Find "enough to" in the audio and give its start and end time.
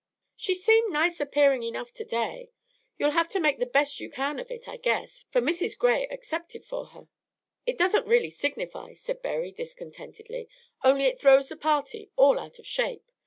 1.61-2.03